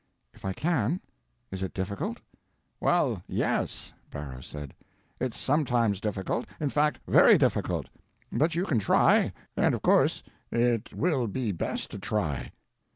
"If 0.33 0.45
I 0.45 0.53
can? 0.53 0.99
Is 1.51 1.61
it 1.61 1.75
difficult?" 1.75 2.21
"Well, 2.79 3.21
Yes," 3.27 3.93
Barrow 4.09 4.41
said, 4.41 4.73
"it's 5.19 5.37
sometimes 5.37 6.01
difficult—in 6.01 6.71
fact, 6.71 6.99
very 7.07 7.37
difficult. 7.37 7.87
But 8.31 8.55
you 8.55 8.65
can 8.65 8.79
try, 8.79 9.31
and 9.55 9.75
of 9.75 9.83
course 9.83 10.23
it 10.51 10.91
will 10.91 11.27
be 11.27 11.51
best 11.51 11.91
to 11.91 11.99
try." 11.99 12.51